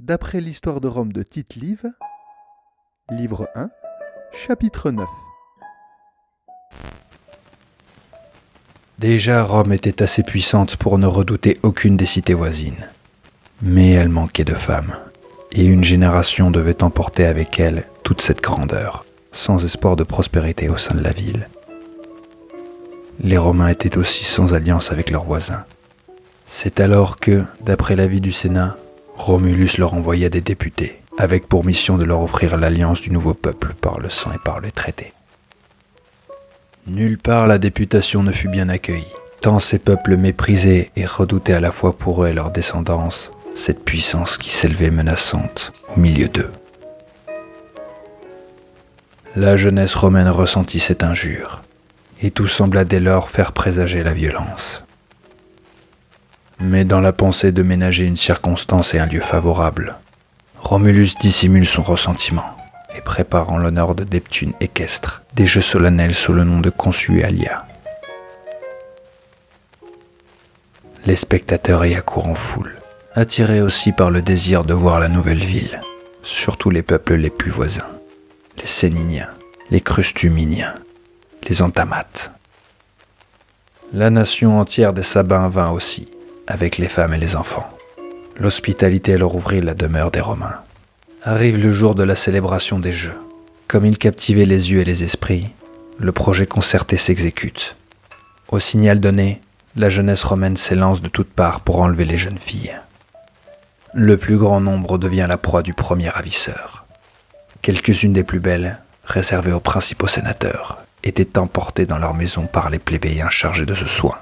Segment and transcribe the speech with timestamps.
[0.00, 1.84] d'après l'histoire de Rome de Tite-Live,
[3.10, 3.68] livre 1,
[4.32, 5.06] chapitre 9.
[8.98, 12.88] Déjà, Rome était assez puissante pour ne redouter aucune des cités voisines.
[13.60, 14.96] Mais elle manquait de femmes,
[15.52, 19.04] et une génération devait emporter avec elle toute cette grandeur,
[19.44, 21.46] sans espoir de prospérité au sein de la ville.
[23.22, 25.64] Les Romains étaient aussi sans alliance avec leurs voisins.
[26.62, 28.76] C'est alors que, d'après l'avis du Sénat,
[29.20, 33.74] Romulus leur envoya des députés, avec pour mission de leur offrir l'alliance du nouveau peuple
[33.74, 35.12] par le sang et par le traité.
[36.86, 41.60] Nulle part la députation ne fut bien accueillie, tant ces peuples méprisaient et redoutaient à
[41.60, 43.30] la fois pour eux et leur descendance
[43.66, 46.50] cette puissance qui s'élevait menaçante au milieu d'eux.
[49.36, 51.60] La jeunesse romaine ressentit cette injure,
[52.22, 54.82] et tout sembla dès lors faire présager la violence
[56.60, 59.96] mais dans la pensée de ménager une circonstance et un lieu favorable.
[60.58, 62.56] Romulus dissimule son ressentiment
[62.96, 67.64] et prépare en l'honneur de Neptune équestre des jeux solennels sous le nom de Consualia.
[71.06, 72.76] Les spectateurs y accourent en foule,
[73.14, 75.80] attirés aussi par le désir de voir la nouvelle ville,
[76.22, 77.88] surtout les peuples les plus voisins,
[78.58, 79.30] les Séniniens,
[79.70, 80.74] les Crustuminiens,
[81.48, 82.30] les Antamates.
[83.94, 86.08] La nation entière des Sabins vint aussi,
[86.50, 87.68] avec les femmes et les enfants.
[88.38, 90.60] L'hospitalité leur ouvrit la demeure des Romains.
[91.22, 93.16] Arrive le jour de la célébration des Jeux.
[93.68, 95.50] Comme il captivait les yeux et les esprits,
[95.98, 97.76] le projet concerté s'exécute.
[98.48, 99.40] Au signal donné,
[99.76, 102.76] la jeunesse romaine s'élance de toutes parts pour enlever les jeunes filles.
[103.94, 106.84] Le plus grand nombre devient la proie du premier ravisseur.
[107.62, 112.78] Quelques-unes des plus belles, réservées aux principaux sénateurs, étaient emportées dans leur maison par les
[112.78, 114.16] plébéiens chargés de ce soin.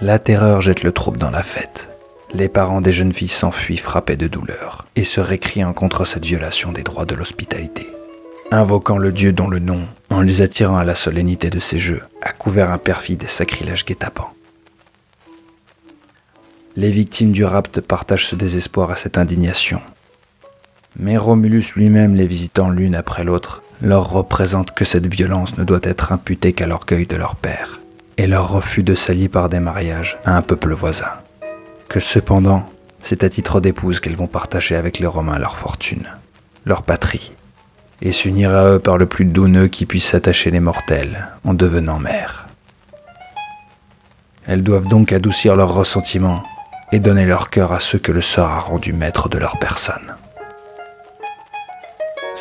[0.00, 1.88] La terreur jette le trouble dans la fête.
[2.32, 6.70] Les parents des jeunes filles s'enfuient frappés de douleur et se récriant contre cette violation
[6.70, 7.88] des droits de l'hospitalité.
[8.52, 12.02] Invoquant le Dieu dont le nom, en les attirant à la solennité de ces jeux,
[12.22, 14.30] a couvert un perfide et sacrilège guet-apens.
[16.76, 19.80] Les victimes du rapt partagent ce désespoir à cette indignation.
[20.96, 25.80] Mais Romulus lui-même, les visitant l'une après l'autre, leur représente que cette violence ne doit
[25.82, 27.80] être imputée qu'à l'orgueil de leur père
[28.18, 31.10] et leur refus de s'allier par des mariages à un peuple voisin.
[31.88, 32.64] Que cependant,
[33.04, 36.08] c'est à titre d'épouse qu'elles vont partager avec les Romains leur fortune,
[36.66, 37.32] leur patrie,
[38.02, 41.54] et s'unir à eux par le plus doux nœud qui puisse s'attacher les mortels en
[41.54, 42.46] devenant mères.
[44.46, 46.42] Elles doivent donc adoucir leurs ressentiments
[46.90, 50.14] et donner leur cœur à ceux que le sort a rendus maîtres de leur personne.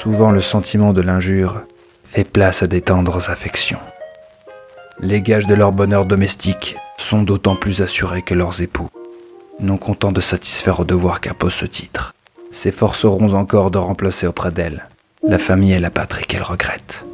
[0.00, 1.60] Souvent le sentiment de l'injure
[2.12, 3.78] fait place à des tendres affections.
[5.02, 6.76] Les gages de leur bonheur domestique
[7.08, 8.90] sont d'autant plus assurés que leurs époux,
[9.58, 12.14] non contents de satisfaire au devoir qu'impose ce titre,
[12.62, 14.86] s'efforceront encore de remplacer auprès d'elles
[15.26, 17.04] la famille et la patrie qu'elles regrettent.